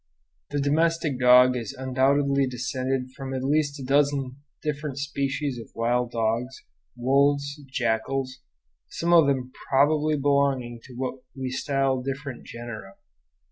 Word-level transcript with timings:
The 0.49 0.59
domestic 0.59 1.19
dog 1.19 1.55
is 1.55 1.75
undoubtedly 1.77 2.47
descended 2.47 3.11
from 3.15 3.35
at 3.35 3.43
least 3.43 3.79
a 3.79 3.83
dozen 3.85 4.37
different 4.63 4.97
species 4.97 5.59
of 5.59 5.69
wild 5.75 6.09
dogs, 6.09 6.63
wolves, 6.97 7.53
and 7.59 7.69
jackals, 7.71 8.39
some 8.89 9.13
of 9.13 9.27
them 9.27 9.51
probably 9.69 10.17
belonging 10.17 10.79
to 10.85 10.93
what 10.95 11.19
we 11.35 11.51
style 11.51 12.01
different 12.01 12.47
genera. 12.47 12.95